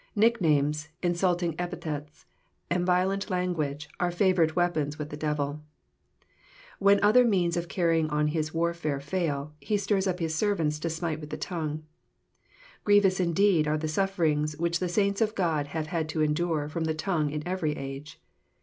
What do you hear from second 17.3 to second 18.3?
every age.